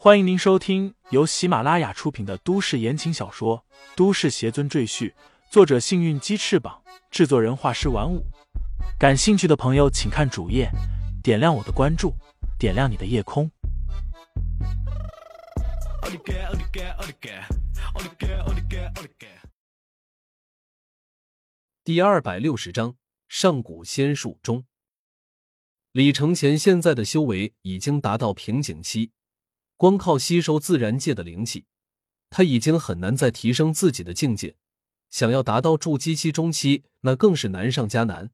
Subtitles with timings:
[0.00, 3.64] 欢迎您收听由喜马拉雅出品的都市言情小说
[3.96, 5.10] 《都市邪尊赘婿》，
[5.50, 8.24] 作者：幸运鸡翅膀，制作人：画师玩五。
[8.96, 10.70] 感兴趣的朋友，请看主页，
[11.20, 12.14] 点亮我的关注，
[12.60, 13.50] 点亮你的夜空。
[21.82, 22.94] 第二百六十章
[23.26, 24.64] 上古仙术中，
[25.90, 29.10] 李承前现在的修为已经达到瓶颈期，
[29.78, 31.64] 光靠吸收自然界的灵气，
[32.30, 34.56] 他已经很难再提升自己的境界。
[35.08, 38.32] 想要达到筑基期中期，那更是难上加难。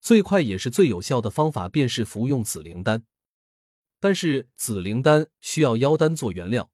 [0.00, 3.04] 最快也是最有效的方法，便是服用紫灵丹。
[4.00, 6.72] 但是紫灵丹需要妖丹做原料，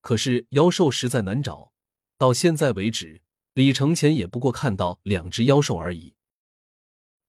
[0.00, 1.72] 可是妖兽实在难找。
[2.16, 3.20] 到现在为止，
[3.52, 6.14] 李承前也不过看到两只妖兽而已。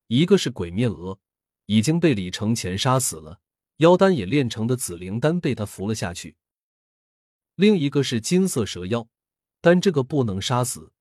[0.08, 1.20] 一个是鬼面鹅，
[1.66, 3.42] 已经被李承前杀死了，
[3.82, 6.36] 妖丹也炼成的紫灵丹被他服了下去。
[7.56, 9.08] 另一个是金色蛇妖，
[9.60, 10.94] 但这个不能杀死。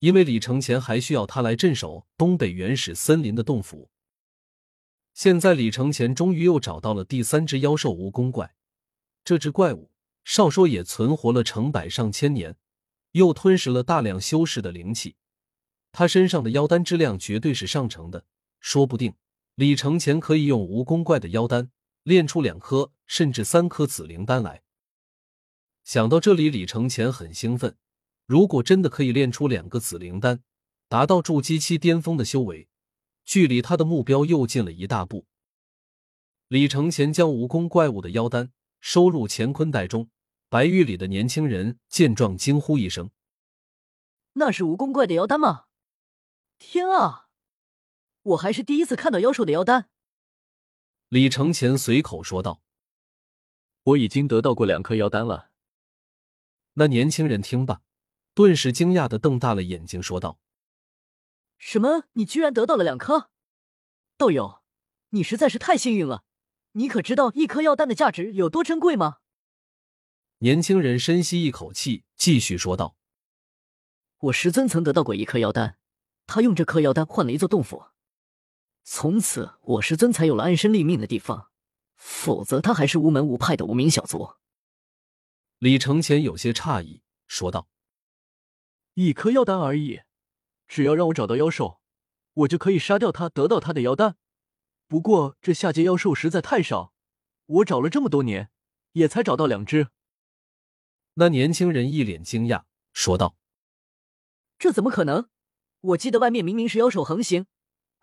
[0.00, 3.88] 因为李承前还需要他来镇守东北原始森林的洞府。
[5.14, 8.54] 现在李承前终于又找到了第三只妖兽蜈蚣怪，
[9.24, 9.90] 这只怪物
[10.24, 12.54] 少说也存活了成百上千年，
[13.12, 15.16] 又吞食了大量修士的灵气，
[15.90, 18.26] 他身上的妖丹质量绝对是上乘的，
[18.60, 19.14] 说不定
[19.54, 21.70] 李承前可以用蜈蚣怪的妖丹
[22.04, 24.62] 炼出两颗甚至三颗紫灵丹来。
[25.82, 27.76] 想到这里，李承前很兴奋。
[28.26, 30.42] 如果真的可以炼出两个紫灵丹，
[30.88, 32.68] 达到筑基期巅峰的修为，
[33.24, 35.26] 距离他的目标又近了一大步。
[36.48, 40.08] 李承前将蜈蚣怪物的妖丹收入乾坤袋中，
[40.48, 43.10] 白玉里的年轻人见状惊呼一声
[44.34, 45.64] ：“那是蜈蚣怪的妖丹吗？
[46.58, 47.28] 天啊，
[48.22, 49.88] 我还是第一次看到妖兽的妖丹！”
[51.14, 52.60] 李承前随口说道
[53.84, 55.52] ：“我已经得到过两颗妖丹了。”
[56.74, 57.82] 那年轻人听罢。
[58.34, 60.40] 顿时惊讶的瞪大了眼睛，说道
[61.56, 62.06] ：“什么？
[62.14, 63.30] 你居然得到了两颗？
[64.16, 64.64] 道友，
[65.10, 66.24] 你实在是太幸运了！
[66.72, 69.18] 你可知道一颗药丹的价值有多珍贵吗？”
[70.42, 72.96] 年轻人深吸一口气，继续说道
[74.18, 75.78] ：“我师尊曾得到过一颗药丹，
[76.26, 77.84] 他用这颗药丹换了一座洞府，
[78.84, 81.50] 从此我师尊才有了安身立命的地方，
[81.96, 84.34] 否则他还是无门无派的无名小卒。”
[85.58, 87.68] 李承前有些诧异，说道。
[88.92, 90.02] 一颗妖丹而已，
[90.68, 91.80] 只要让我找到妖兽，
[92.34, 94.16] 我就可以杀掉他，得到他的妖丹。
[94.86, 96.92] 不过这下界妖兽实在太少，
[97.46, 98.50] 我找了这么多年，
[98.92, 99.88] 也才找到两只。
[101.14, 103.36] 那年轻人一脸惊讶，说道
[104.58, 105.30] ：“这怎么可能？
[105.80, 107.46] 我记得外面明明是妖兽横行，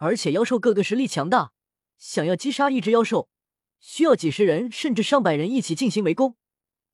[0.01, 1.53] 而且妖兽个个实力强大，
[1.99, 3.29] 想要击杀一只妖兽，
[3.79, 6.37] 需要几十人甚至上百人一起进行围攻。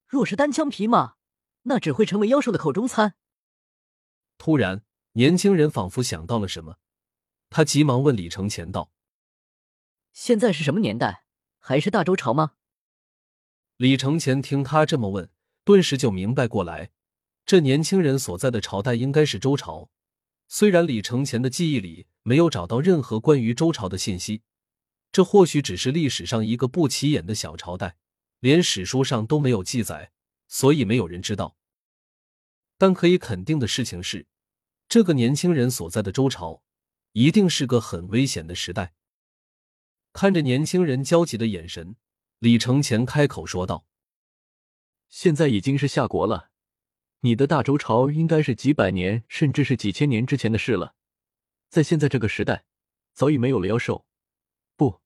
[0.06, 1.14] 若是单枪匹马，
[1.62, 3.14] 那只会成为妖兽的口中餐。”
[4.36, 6.76] 突然，年轻人仿佛想到了什么，
[7.48, 8.92] 他急忙问李承前道
[10.12, 11.24] ：“现在是什么年代？
[11.58, 12.56] 还是大周朝吗？”
[13.78, 15.30] 李承前听他这么问，
[15.64, 16.90] 顿时就明白过来，
[17.46, 19.88] 这年轻人所在的朝代应该是周朝。
[20.50, 24.42] 虽然李承前的记忆里没有找到任何关于周朝的信息，
[25.12, 27.96] 这或许只是历史上一个不起眼的小朝代，
[28.40, 30.10] 连史书上都没有记载，
[30.46, 31.56] 所以没有人知道。
[32.78, 34.26] 但可以肯定的事情是，
[34.88, 36.62] 这个年轻人所在的周朝，
[37.12, 38.94] 一定是个很危险的时代。
[40.14, 41.96] 看着年轻人焦急的眼神，
[42.38, 43.84] 李承前开口说道
[45.10, 46.47] ：“现在已经是夏国了，
[47.20, 50.94] 你的大周朝应该是几百年甚至是几千年之前的事了。
[51.68, 52.64] 在现在这个时代，
[53.14, 54.06] 早已没有了妖兽，
[54.76, 55.00] 不，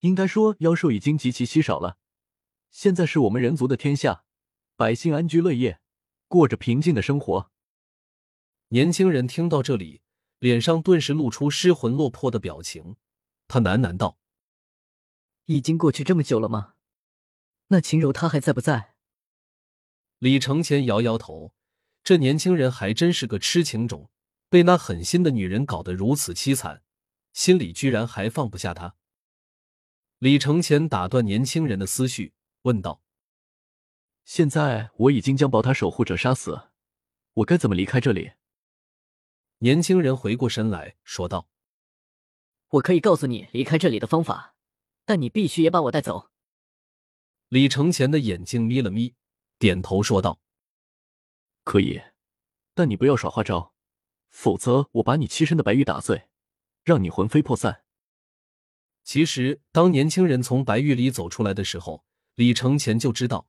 [0.00, 1.98] 应该说妖兽已经极其稀少了。
[2.70, 4.24] 现在是我们人族的天下，
[4.76, 5.80] 百姓安居乐业。”
[6.26, 7.52] 过着平静的生活。
[8.68, 10.00] 年轻人听到这里，
[10.40, 12.96] 脸上顿时露出失魂落魄的表情。
[13.46, 14.18] 他喃喃道
[15.46, 16.74] ：“已经过去这么久了吗？
[17.68, 18.93] 那秦柔她还在不在？”
[20.24, 21.52] 李承前摇摇头，
[22.02, 24.08] 这年轻人还真是个痴情种，
[24.48, 26.82] 被那狠心的女人搞得如此凄惨，
[27.34, 28.96] 心里居然还放不下他。
[30.20, 32.32] 李承前打断年轻人的思绪，
[32.62, 33.02] 问道。
[34.24, 36.70] 现在我已经将宝塔守护者杀死，
[37.34, 38.32] 我该怎么离开这里？
[39.58, 41.50] 年轻人回过身来说道
[42.80, 44.54] ：“我可以告诉你离开这里的方法，
[45.04, 46.30] 但你必须也把我带走。”
[47.50, 49.14] 李承前的眼睛眯了眯，
[49.58, 50.40] 点头说道
[51.64, 52.00] ：“可以，
[52.74, 53.72] 但你不要耍花招，
[54.30, 56.28] 否则我把你栖身的白玉打碎，
[56.84, 57.82] 让你魂飞魄散。”
[59.04, 62.04] 其实，当年轻人从白玉里走出来的时候，
[62.34, 63.48] 李承前就知道。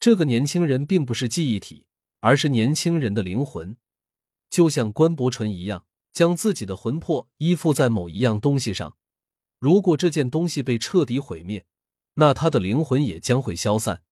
[0.00, 1.84] 这个年轻人并不是记忆体，
[2.20, 3.76] 而是年轻人的灵魂，
[4.48, 8.96] 就像关伯淳一样，将自己的魂魄依附在某一样东西上。
[9.58, 11.66] 如果这件东西被彻底毁灭，
[12.14, 14.02] 那他的灵魂也将会消散。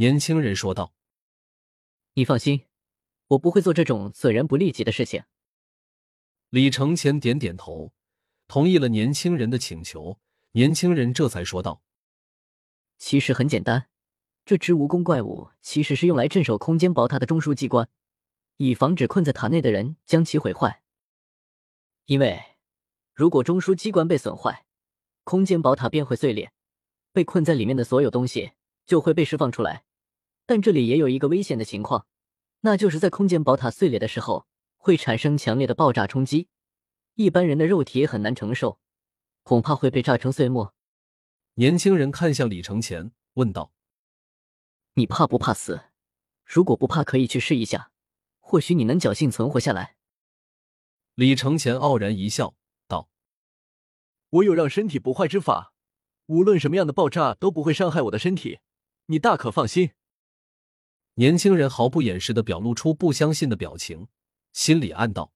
[0.00, 0.94] 年轻人说道
[2.16, 2.64] ：“你放心，
[3.26, 5.24] 我不会做这种损人不利己的事情。”
[6.48, 7.92] 李承前点点头，
[8.48, 10.18] 同意了年轻人的请求。
[10.52, 11.82] 年轻人这才说道
[12.96, 13.90] ：“其实很简单，
[14.46, 17.86] 这只蜈蚣怪物其实是用来镇守空间宝塔的中枢机关，
[18.56, 20.82] 以防止困在塔内的人将其毁坏。
[22.06, 22.42] 因为
[23.12, 24.64] 如果中枢机关被损坏，
[25.24, 26.50] 空间宝塔便会碎裂，
[27.12, 28.52] 被困在里面的所有东西
[28.86, 29.84] 就会被释放出来。
[30.50, 32.08] 但这里也有一个危险的情况，
[32.62, 34.48] 那就是在空间宝塔碎裂的时候
[34.78, 36.48] 会产生强烈的爆炸冲击，
[37.14, 38.80] 一般人的肉体也很难承受。”
[39.44, 40.74] 恐怕会被炸成碎末。
[41.54, 43.72] 年轻人看向李承前，问道
[44.94, 45.82] ：“你怕不怕死？
[46.44, 47.92] 如果不怕，可以去试一下，
[48.40, 49.94] 或许你能侥幸存活下来。”
[51.14, 52.56] 李承前傲然一笑，
[52.88, 53.08] 道
[54.30, 55.72] ：“我有让身体不坏之法，
[56.26, 58.58] 无论什么样的爆炸都不会伤害我的身体，
[59.06, 59.92] 你大可放心。”
[61.14, 64.08] 年轻人毫不掩饰的表露出不相信的表情，
[64.52, 65.32] 心里暗道：“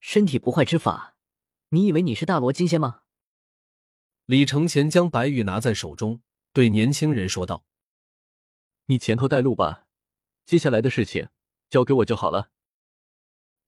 [0.00, 1.14] 身体不坏之法。”
[1.70, 3.02] 你以为你是大罗金仙吗？
[4.24, 6.22] 李承前将白玉拿在手中，
[6.52, 7.64] 对年轻人说道
[8.86, 9.88] ：“你前头带路吧，
[10.44, 11.28] 接下来的事情
[11.68, 12.52] 交给我就好了。”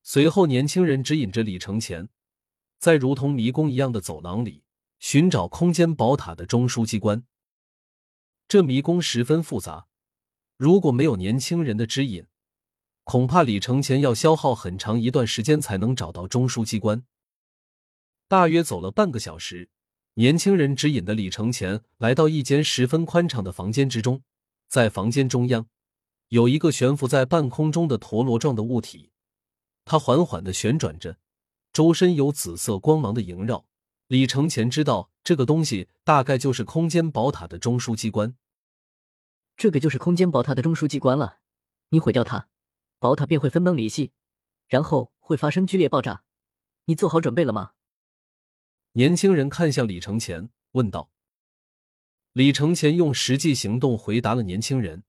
[0.04, 2.08] 随后，年轻人指引着李承前，
[2.78, 4.62] 在如同迷宫一样的走廊里
[5.00, 7.26] 寻找空间宝塔的中枢机关。
[8.46, 9.87] 这迷宫十分复杂，
[10.58, 12.26] 如果没有年轻人的指引，
[13.04, 17.04] 恐怕李承前要消耗很长一段时间才能找到中枢机关。
[18.26, 19.70] 大约走了半个小时，
[20.14, 24.22] 年轻人指引的李承前来到一间十分宽敞的房间之中。
[24.68, 25.68] 在房间中央，
[26.30, 29.12] 有一个悬浮在半空中的陀螺状的物体，
[29.84, 31.18] 它缓缓的旋转着，
[31.72, 33.64] 周身有紫色光芒的萦绕。
[34.08, 38.34] 李承前知道，这个东西大概就是空间宝塔的中枢机关。
[39.58, 41.40] 这个就是空间宝塔的中枢机关了。
[41.88, 42.48] 你毁掉它，
[43.00, 44.12] 宝塔便会分崩离析，
[44.68, 46.22] 然后会发生剧烈爆炸。
[46.84, 47.72] 你做好准备了吗？
[48.92, 51.10] 年轻人看向李承前，问道
[52.32, 55.02] ：“李承前用实际行动回答了年轻人。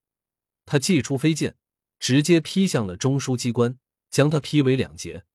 [0.66, 1.56] 他祭出飞剑，
[2.00, 3.78] 直接劈向了中枢机关，
[4.10, 5.26] 将它劈为两截。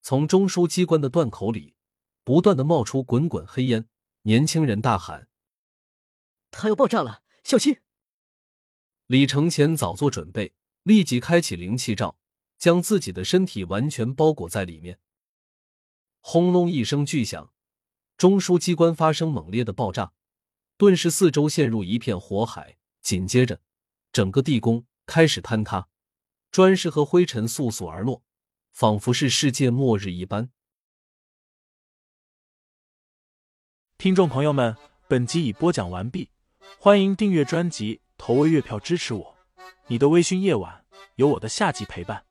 [0.00, 1.76] 从中枢机关的断口里，
[2.24, 3.88] 不断的冒出滚滚黑烟。
[4.22, 5.28] 年轻人大喊
[6.50, 7.78] ：‘它要爆炸了，小心！’
[9.12, 10.54] 李承前早做准备，
[10.84, 12.16] 立即开启灵气罩，
[12.56, 14.98] 将自己的身体完全包裹在里面。”
[16.20, 17.52] 轰隆一声巨响，
[18.16, 20.14] 中枢机关发生猛烈的爆炸，
[20.78, 22.78] 顿时四周陷入一片火海。
[23.02, 23.60] 紧接着，
[24.14, 25.88] 整个地宫开始坍塌，
[26.50, 28.22] 砖石和灰尘簌簌而落，
[28.72, 30.50] 仿佛是世界末日一般。
[33.98, 34.74] 听众朋友们，
[35.06, 36.30] 本集已播讲完毕，
[36.78, 39.34] 欢迎订阅专辑，投喂月票支持我。
[39.88, 40.84] 你的微醺夜晚，
[41.16, 42.22] 有我的下集陪伴。